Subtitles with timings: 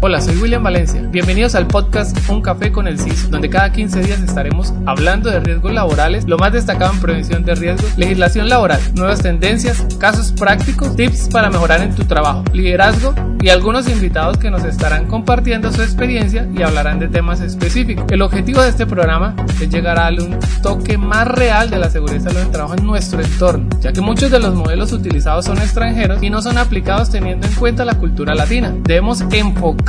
[0.00, 1.02] Hola, soy William Valencia.
[1.10, 5.40] Bienvenidos al podcast Un Café con el CIS, donde cada 15 días estaremos hablando de
[5.40, 10.94] riesgos laborales, lo más destacado en prevención de riesgos, legislación laboral, nuevas tendencias, casos prácticos,
[10.94, 15.82] tips para mejorar en tu trabajo, liderazgo y algunos invitados que nos estarán compartiendo su
[15.82, 18.04] experiencia y hablarán de temas específicos.
[18.08, 22.20] El objetivo de este programa es llegar a un toque más real de la seguridad
[22.20, 25.58] y salud del trabajo en nuestro entorno, ya que muchos de los modelos utilizados son
[25.58, 28.72] extranjeros y no son aplicados teniendo en cuenta la cultura latina.
[28.84, 29.87] Debemos enfocar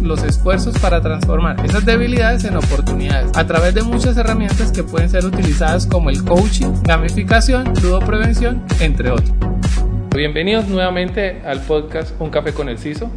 [0.00, 5.10] los esfuerzos para transformar esas debilidades en oportunidades a través de muchas herramientas que pueden
[5.10, 7.74] ser utilizadas como el coaching, gamificación,
[8.06, 9.34] prevención, entre otros.
[10.16, 13.10] Bienvenidos nuevamente al podcast Un Café con el CISO.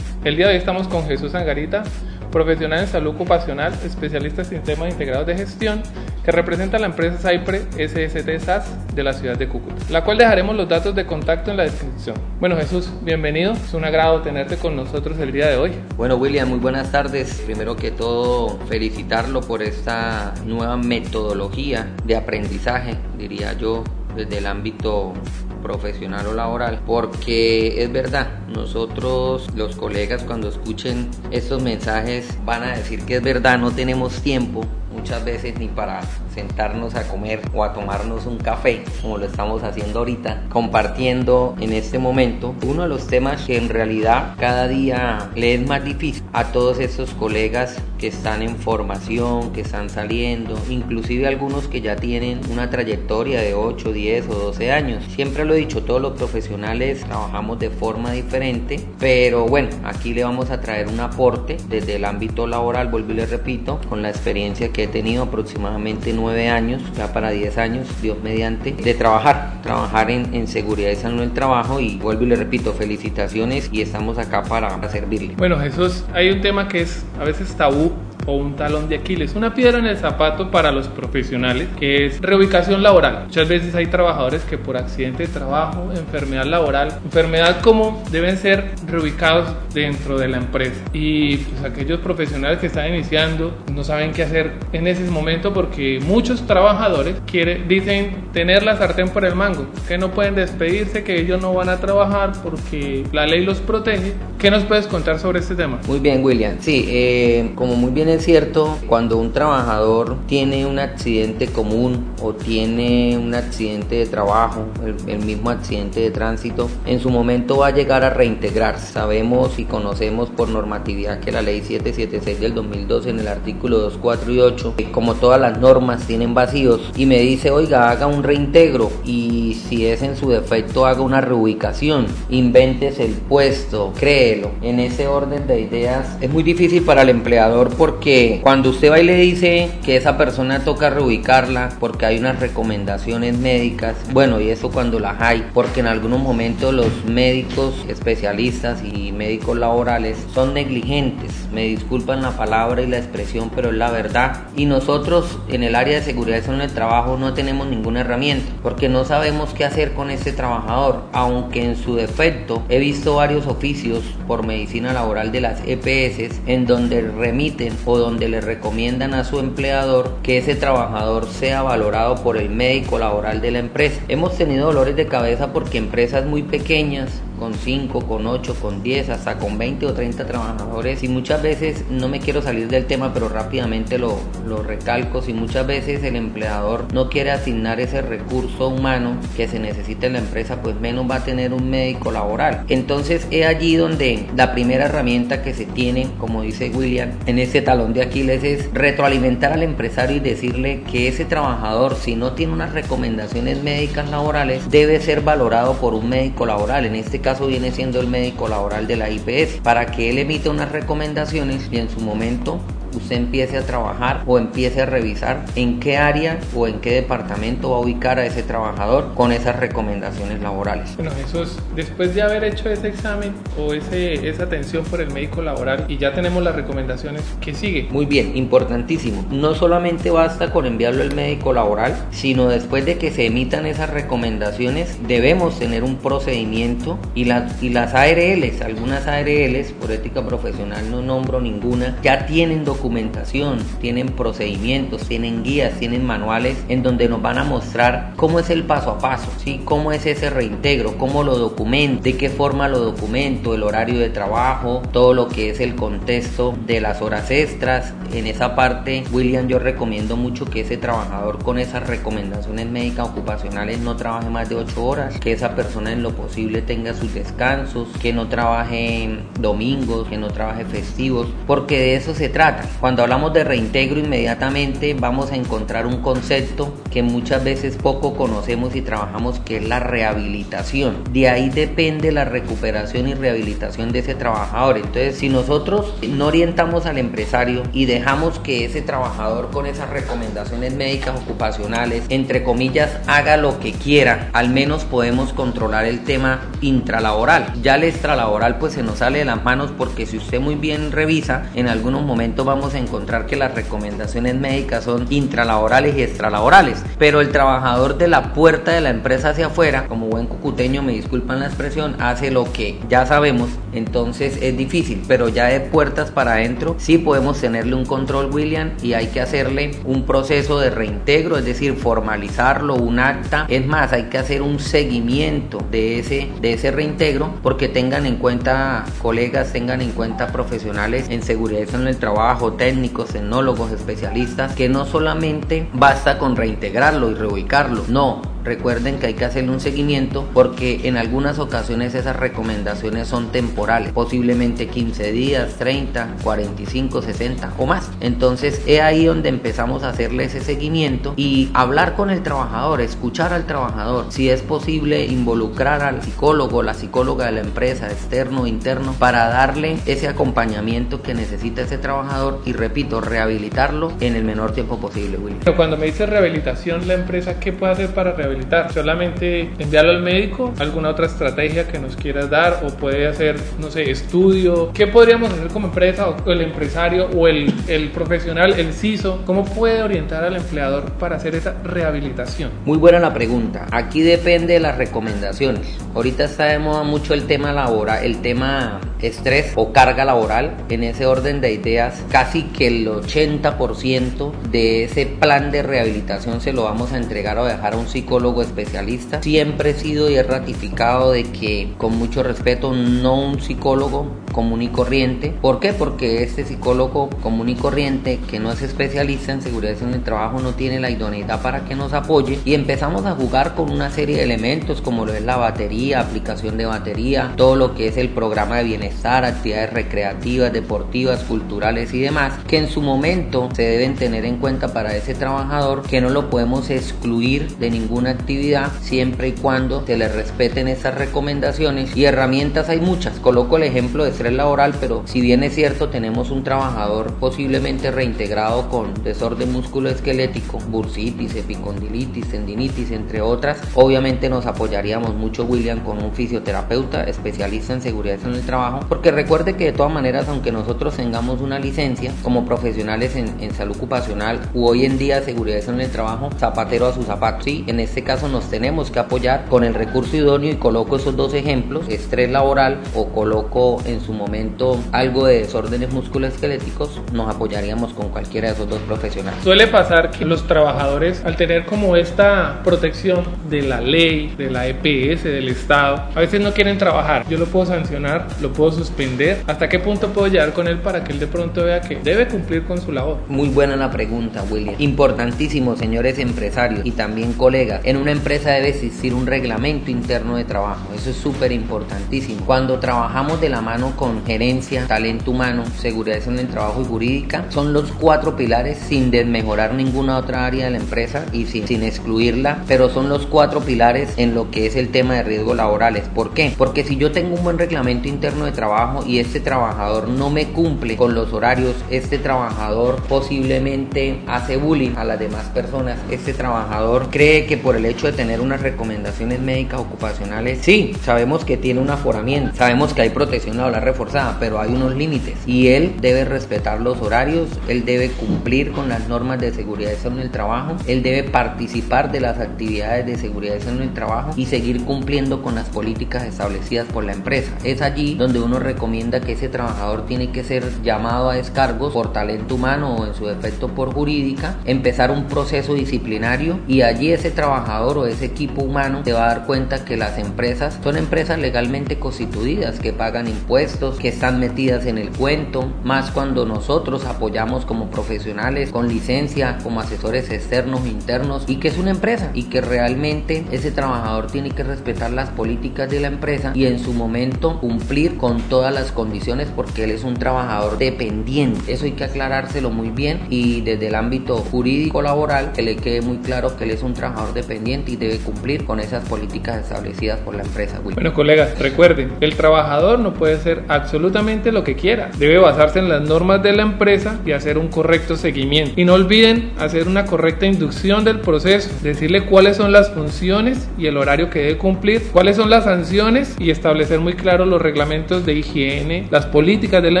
[0.24, 1.82] El día de hoy estamos con Jesús Angarita,
[2.30, 5.82] profesional en salud ocupacional, especialista en sistemas integrados de gestión,
[6.24, 10.56] que representa la empresa Cypre SST SAS de la ciudad de Cúcuta, la cual dejaremos
[10.56, 12.16] los datos de contacto en la descripción.
[12.38, 15.72] Bueno Jesús, bienvenido, es un agrado tenerte con nosotros el día de hoy.
[15.96, 17.42] Bueno William, muy buenas tardes.
[17.46, 23.84] Primero que todo, felicitarlo por esta nueva metodología de aprendizaje, diría yo,
[24.16, 25.14] desde el ámbito
[25.62, 32.76] profesional o laboral, porque es verdad, nosotros los colegas cuando escuchen estos mensajes van a
[32.76, 36.00] decir que es verdad, no tenemos tiempo muchas veces ni para
[36.40, 41.74] sentarnos a comer o a tomarnos un café, como lo estamos haciendo ahorita, compartiendo en
[41.74, 46.24] este momento uno de los temas que en realidad cada día le es más difícil
[46.32, 51.96] a todos estos colegas que están en formación, que están saliendo, inclusive algunos que ya
[51.96, 55.04] tienen una trayectoria de 8, 10 o 12 años.
[55.14, 60.24] Siempre lo he dicho, todos los profesionales trabajamos de forma diferente, pero bueno, aquí le
[60.24, 64.08] vamos a traer un aporte desde el ámbito laboral, vuelvo y le repito, con la
[64.08, 66.14] experiencia que he tenido aproximadamente
[66.50, 71.20] años, ya para 10 años, Dios mediante, de trabajar, trabajar en, en seguridad y salud
[71.20, 75.34] del trabajo y vuelvo y le repito, felicitaciones y estamos acá para servirle.
[75.36, 77.92] Bueno Jesús, hay un tema que es a veces tabú
[78.26, 82.20] o un talón de Aquiles, una piedra en el zapato para los profesionales, que es
[82.20, 83.24] reubicación laboral.
[83.26, 88.72] Muchas veces hay trabajadores que por accidente de trabajo, enfermedad laboral, enfermedad como deben ser
[88.86, 90.80] reubicados dentro de la empresa.
[90.92, 96.00] Y pues aquellos profesionales que están iniciando no saben qué hacer en ese momento porque
[96.04, 101.20] muchos trabajadores quieren, dicen tener la sartén por el mango, que no pueden despedirse, que
[101.20, 104.12] ellos no van a trabajar porque la ley los protege.
[104.38, 105.78] ¿Qué nos puedes contar sobre este tema?
[105.86, 106.56] Muy bien, William.
[106.60, 112.32] Sí, eh, como muy bien es cierto, cuando un trabajador tiene un accidente común o
[112.32, 114.66] tiene un accidente de trabajo,
[115.06, 118.92] el, mismo accidente de tránsito, en su momento va a llegar a reintegrarse.
[118.92, 123.98] Sabemos y conocemos por normatividad que la ley 776 del 2012 en el artículo 2,
[124.00, 128.22] 4 y 8, como todas las normas tienen vacíos, y me dice, oiga, haga un
[128.22, 134.50] reintegro y si es en su defecto haga una reubicación, inventes el puesto, créelo.
[134.62, 138.90] En ese orden de ideas es muy difícil para el empleador porque que cuando usted
[138.90, 144.40] va y le dice que esa persona toca reubicarla porque hay unas recomendaciones médicas, bueno,
[144.40, 150.16] y eso cuando las hay, porque en algunos momentos los médicos especialistas y médicos laborales
[150.34, 154.44] son negligentes, me disculpan la palabra y la expresión, pero es la verdad.
[154.56, 158.88] Y nosotros en el área de seguridad en el trabajo no tenemos ninguna herramienta, porque
[158.88, 164.02] no sabemos qué hacer con este trabajador, aunque en su defecto he visto varios oficios
[164.26, 170.18] por medicina laboral de las EPS en donde remiten donde le recomiendan a su empleador
[170.22, 174.00] que ese trabajador sea valorado por el médico laboral de la empresa.
[174.08, 179.08] Hemos tenido dolores de cabeza porque empresas muy pequeñas con 5, con 8, con 10,
[179.08, 183.14] hasta con 20 o 30 trabajadores y muchas veces, no me quiero salir del tema,
[183.14, 188.68] pero rápidamente lo, lo recalco, si muchas veces el empleador no quiere asignar ese recurso
[188.68, 192.64] humano que se necesita en la empresa, pues menos va a tener un médico laboral.
[192.68, 197.62] Entonces es allí donde la primera herramienta que se tiene, como dice William, en este
[197.88, 202.72] de Aquiles es retroalimentar al empresario y decirle que ese trabajador, si no tiene unas
[202.72, 206.84] recomendaciones médicas laborales, debe ser valorado por un médico laboral.
[206.84, 210.50] En este caso viene siendo el médico laboral de la IPS, para que él emita
[210.50, 212.60] unas recomendaciones y en su momento
[212.94, 217.70] usted empiece a trabajar o empiece a revisar en qué área o en qué departamento
[217.70, 220.96] va a ubicar a ese trabajador con esas recomendaciones laborales.
[220.96, 225.42] Bueno, Jesús, después de haber hecho ese examen o ese, esa atención por el médico
[225.42, 227.88] laboral y ya tenemos las recomendaciones, ¿qué sigue?
[227.90, 229.24] Muy bien, importantísimo.
[229.30, 233.90] No solamente basta con enviarlo al médico laboral, sino después de que se emitan esas
[233.90, 240.90] recomendaciones, debemos tener un procedimiento y las, y las ARLs, algunas ARLs, por ética profesional
[240.90, 247.10] no nombro ninguna, ya tienen documentos documentación, tienen procedimientos, tienen guías, tienen manuales en donde
[247.10, 249.60] nos van a mostrar cómo es el paso a paso, ¿sí?
[249.66, 254.08] cómo es ese reintegro, cómo lo documento, de qué forma lo documento, el horario de
[254.08, 257.92] trabajo, todo lo que es el contexto de las horas extras.
[258.14, 263.78] En esa parte, William, yo recomiendo mucho que ese trabajador con esas recomendaciones médicas ocupacionales
[263.80, 267.88] no trabaje más de 8 horas, que esa persona en lo posible tenga sus descansos,
[268.00, 272.69] que no trabaje domingos, que no trabaje festivos, porque de eso se trata.
[272.78, 278.76] Cuando hablamos de reintegro inmediatamente vamos a encontrar un concepto que muchas veces poco conocemos
[278.76, 281.04] y trabajamos que es la rehabilitación.
[281.12, 284.76] De ahí depende la recuperación y rehabilitación de ese trabajador.
[284.76, 290.74] Entonces, si nosotros no orientamos al empresario y dejamos que ese trabajador con esas recomendaciones
[290.74, 297.52] médicas ocupacionales, entre comillas, haga lo que quiera, al menos podemos controlar el tema intralaboral.
[297.62, 300.92] Ya el extralaboral pues se nos sale de las manos porque si usted muy bien
[300.92, 306.84] revisa, en algunos momentos vamos a encontrar que las recomendaciones médicas son intralaborales y extralaborales,
[306.98, 310.92] pero el trabajador de la puerta de la empresa hacia afuera, como buen cucuteño, me
[310.92, 316.10] disculpan la expresión, hace lo que ya sabemos, entonces es difícil, pero ya de puertas
[316.10, 320.70] para adentro sí podemos tenerle un control, William, y hay que hacerle un proceso de
[320.70, 326.28] reintegro, es decir, formalizarlo, un acta, es más, hay que hacer un seguimiento de ese,
[326.40, 331.86] de ese reintegro, porque tengan en cuenta, colegas, tengan en cuenta profesionales en seguridad en
[331.86, 338.98] el trabajo, técnicos, tecnólogos, especialistas, que no solamente basta con reintegrarlo y reubicarlo, no, Recuerden
[338.98, 344.68] que hay que hacerle un seguimiento porque en algunas ocasiones esas recomendaciones son temporales, posiblemente
[344.68, 347.90] 15 días, 30, 45, 60 o más.
[348.00, 353.32] Entonces es ahí donde empezamos a hacerle ese seguimiento y hablar con el trabajador, escuchar
[353.32, 358.46] al trabajador, si es posible involucrar al psicólogo, la psicóloga de la empresa, externo o
[358.46, 364.52] interno, para darle ese acompañamiento que necesita ese trabajador y repito, rehabilitarlo en el menor
[364.52, 365.38] tiempo posible, Willy.
[365.56, 368.72] Cuando me dice rehabilitación, la empresa, ¿qué puede hacer para rehabilitar?
[368.72, 373.70] Solamente enviarlo al médico, alguna otra estrategia que nos quieras dar o puede hacer, no
[373.70, 374.72] sé, estudio.
[374.72, 379.22] ¿Qué podríamos hacer como empresa o el empresario o el, el profesional, el CISO?
[379.24, 382.50] ¿Cómo puede orientar al empleador para hacer esa rehabilitación?
[382.64, 383.66] Muy buena la pregunta.
[383.70, 385.76] Aquí depende de las recomendaciones.
[385.94, 390.56] Ahorita está de moda mucho el tema laboral, el tema estrés o carga laboral.
[390.68, 396.52] En ese orden de ideas, casi que el 80% de ese plan de rehabilitación se
[396.52, 399.22] lo vamos a entregar o dejar a un psicólogo especialista.
[399.22, 404.62] Siempre he sido y he ratificado de que, con mucho respeto, no un psicólogo común
[404.62, 405.34] y corriente.
[405.40, 405.72] ¿Por qué?
[405.72, 410.40] Porque este psicólogo común y corriente que no es especialista en seguridad en el trabajo
[410.40, 414.16] no tiene la idoneidad para que nos apoye y empezamos a jugar con una serie
[414.16, 418.10] de elementos como lo es la batería, aplicación de batería, todo lo que es el
[418.10, 423.94] programa de bienestar, actividades recreativas, deportivas, culturales y demás, que en su momento se deben
[423.94, 429.28] tener en cuenta para ese trabajador que no lo podemos excluir de ninguna actividad siempre
[429.28, 433.18] y cuando se le respeten esas recomendaciones y herramientas hay muchas.
[433.20, 437.90] Coloco el ejemplo de estrés laboral, pero si bien es cierto tenemos un trabajador posiblemente
[437.90, 446.02] reintegrado con desorden musculoesquelético, bursitis, epicondilitis, tendinitis, entre otras, obviamente nos apoyaríamos mucho William con
[446.02, 450.52] un fisioterapeuta especialista en seguridad en el trabajo, porque recuerde que de todas maneras, aunque
[450.52, 455.60] nosotros tengamos una licencia como profesionales en, en salud ocupacional u hoy en día seguridad
[455.68, 459.46] en el trabajo, zapatero a su zapato, sí, en este caso nos tenemos que apoyar
[459.46, 464.12] con el recurso idóneo y coloco esos dos ejemplos, estrés laboral o coloco en su
[464.12, 469.42] momento algo de desórdenes musculoesqueléticos, nos apoyaríamos con cualquiera de esos dos profesionales.
[469.42, 474.66] Suele pasar que los trabajadores al tener como esta protección de la ley, de la
[474.66, 477.26] EPS, del Estado, a veces no quieren trabajar.
[477.28, 479.42] Yo lo puedo sancionar, lo puedo suspender.
[479.46, 482.28] ¿Hasta qué punto puedo llegar con él para que él de pronto vea que debe
[482.28, 483.18] cumplir con su labor?
[483.28, 484.74] Muy buena la pregunta, William.
[484.78, 490.44] Importantísimo, señores empresarios y también colegas en una empresa debe existir un reglamento interno de
[490.44, 490.94] trabajo.
[490.94, 492.46] Eso es súper importantísimo.
[492.46, 497.46] Cuando trabajamos de la mano con gerencia, talento humano, seguridad en el trabajo y jurídica,
[497.48, 502.62] son los cuatro pilares sin desmejorar ninguna otra área de la empresa y sin, excluirla,
[502.68, 506.04] pero son los cuatro pilares en lo que es el tema de riesgos laborales.
[506.14, 506.54] ¿Por qué?
[506.56, 510.46] Porque si yo tengo un buen reglamento interno de trabajo y este trabajador no me
[510.46, 517.08] cumple con los horarios, este trabajador posiblemente hace bullying a las demás personas, este trabajador
[517.10, 521.80] cree que por el hecho de tener unas recomendaciones médicas ocupacionales, sí, sabemos que tiene
[521.80, 526.24] una aforamiento, sabemos que hay protección laboral reforzada, pero hay unos límites y él debe
[526.24, 531.02] respetar los horarios, él debe cumplir con las normas de seguridad en el trabajo, él
[531.02, 535.68] debe participar de las actividades de seguridad en el trabajo y seguir cumpliendo con las
[535.68, 537.52] políticas establecidas por la empresa.
[537.64, 542.12] Es allí donde uno recomienda que ese trabajador tiene que ser llamado a descargos por
[542.12, 547.30] talento humano o en su defecto por jurídica, empezar un proceso disciplinario y allí ese
[547.30, 551.38] trabajador o ese equipo humano se va a dar cuenta que las empresas son empresas
[551.38, 557.64] legalmente constituidas, que pagan impuestos, que están metidas en el cuento, más cuando nosotros apoyamos
[557.64, 562.60] como profesionales con licencia, como asesores externos internos y que es una empresa y que
[562.60, 567.60] realmente ese trabajador tiene que respetar las políticas de la empresa y en su momento
[567.60, 571.72] cumplir con todas las condiciones porque él es un trabajador dependiente.
[571.72, 576.02] Eso hay que aclarárselo muy bien y desde el ámbito jurídico laboral que le quede
[576.02, 580.20] muy claro que él es un trabajador dependiente y debe cumplir con esas políticas establecidas
[580.20, 580.80] por la empresa.
[580.82, 585.10] Bueno, colegas, recuerden, el trabajador no puede hacer absolutamente lo que quiera.
[585.18, 588.80] Debe basarse en las normas de la empresa y hacer un correcto seguimiento.
[588.80, 593.86] Y no olviden hacer una correcta inducción del proceso, decirle cuáles son las funciones y
[593.86, 598.24] el horario que debe cumplir, cuáles son las sanciones y establecer muy claro los reglamentos
[598.24, 600.00] de higiene, las políticas de la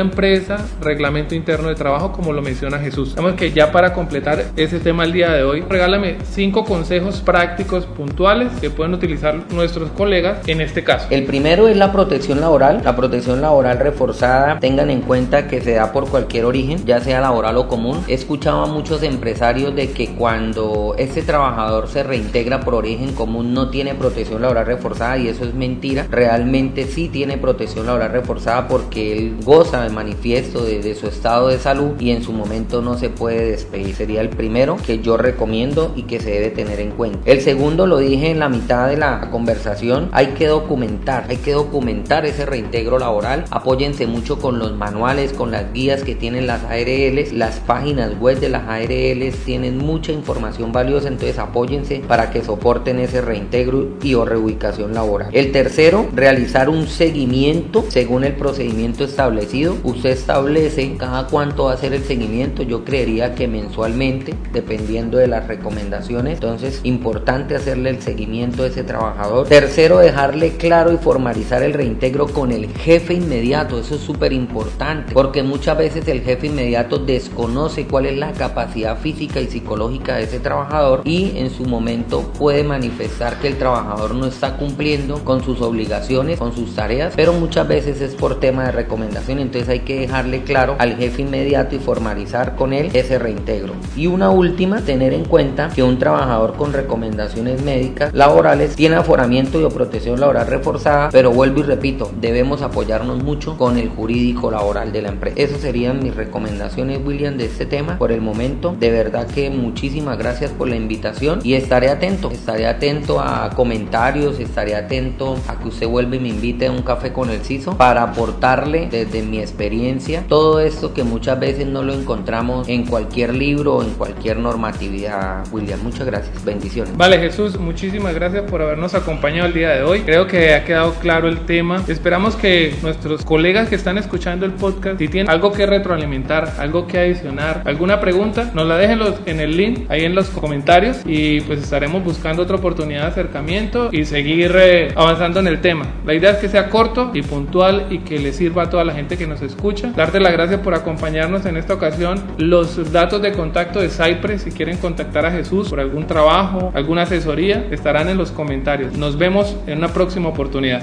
[0.00, 3.14] empresa, reglamento interno de trabajo, como lo menciona Jesús.
[3.16, 7.86] Vamos que ya para completar ese tema el día de hoy, regálame cinco consejos prácticos
[7.86, 11.06] puntuales que pueden utilizar nuestros colegas en este caso.
[11.08, 12.82] El primero es la protección laboral.
[12.84, 17.22] La protección laboral reforzada, tengan en cuenta que se da por cualquier origen, ya sea
[17.22, 18.04] laboral o común.
[18.08, 23.54] He escuchado a muchos empresarios de que cuando este trabajador se reintegra por origen común
[23.54, 26.08] no tiene protección laboral reforzada y eso es mentira.
[26.10, 31.48] Realmente sí tiene protección laboral reforzada porque él goza de manifiesto de, de su estado
[31.48, 33.94] de salud y en su momento no se puede despedir.
[33.94, 37.29] Sería el primero que yo recomiendo y que se debe tener en cuenta.
[37.30, 41.52] El segundo lo dije en la mitad de la conversación, hay que documentar, hay que
[41.52, 43.44] documentar ese reintegro laboral.
[43.52, 48.40] Apóyense mucho con los manuales, con las guías que tienen las ARLs, las páginas web
[48.40, 54.14] de las ARLs tienen mucha información valiosa, entonces apóyense para que soporten ese reintegro y
[54.14, 55.28] o reubicación laboral.
[55.32, 59.76] El tercero, realizar un seguimiento según el procedimiento establecido.
[59.84, 65.28] Usted establece cada cuánto va a ser el seguimiento, yo creería que mensualmente, dependiendo de
[65.28, 66.34] las recomendaciones.
[66.34, 69.46] Entonces, importante hacerle el seguimiento a ese trabajador.
[69.48, 73.78] Tercero, dejarle claro y formalizar el reintegro con el jefe inmediato.
[73.78, 78.98] Eso es súper importante porque muchas veces el jefe inmediato desconoce cuál es la capacidad
[78.98, 84.14] física y psicológica de ese trabajador y en su momento puede manifestar que el trabajador
[84.14, 88.66] no está cumpliendo con sus obligaciones, con sus tareas, pero muchas veces es por tema
[88.66, 89.38] de recomendación.
[89.38, 93.74] Entonces hay que dejarle claro al jefe inmediato y formalizar con él ese reintegro.
[93.96, 96.72] Y una última, tener en cuenta que un trabajador con
[97.10, 102.62] recomendaciones médicas laborales tiene aforamiento y o protección laboral reforzada, pero vuelvo y repito, debemos
[102.62, 105.36] apoyarnos mucho con el jurídico laboral de la empresa.
[105.38, 108.76] Esas serían mis recomendaciones, William, de este tema por el momento.
[108.78, 114.38] De verdad que muchísimas gracias por la invitación y estaré atento, estaré atento a comentarios,
[114.38, 117.76] estaré atento a que usted vuelva y me invite a un café con el CISO
[117.76, 123.34] para aportarle desde mi experiencia todo esto que muchas veces no lo encontramos en cualquier
[123.34, 125.80] libro o en cualquier normatividad, William.
[125.82, 126.96] Muchas gracias, bendiciones.
[127.00, 130.00] Vale, Jesús, muchísimas gracias por habernos acompañado el día de hoy.
[130.00, 131.82] Creo que ha quedado claro el tema.
[131.88, 136.86] Esperamos que nuestros colegas que están escuchando el podcast, si tienen algo que retroalimentar, algo
[136.86, 141.40] que adicionar, alguna pregunta, nos la dejen en el link ahí en los comentarios y
[141.40, 145.86] pues estaremos buscando otra oportunidad de acercamiento y seguir eh, avanzando en el tema.
[146.04, 148.92] La idea es que sea corto y puntual y que le sirva a toda la
[148.92, 149.90] gente que nos escucha.
[149.96, 152.22] Darte las gracias por acompañarnos en esta ocasión.
[152.36, 157.02] Los datos de contacto de Cypress, si quieren contactar a Jesús por algún trabajo, alguna
[157.02, 158.98] asesoría, estarán en los comentarios.
[158.98, 160.82] Nos vemos en una próxima oportunidad.